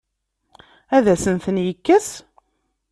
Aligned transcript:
Ad 0.95 1.05
asen-ten-yekkes? 1.13 2.09